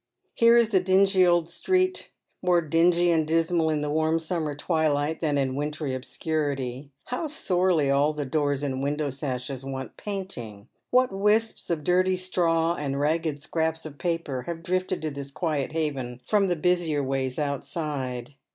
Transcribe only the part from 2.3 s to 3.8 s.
more dingy and dismal